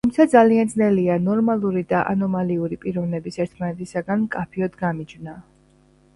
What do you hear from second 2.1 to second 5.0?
ანომალიური პიროვნების ერთმანეთისგან მკაფიოდ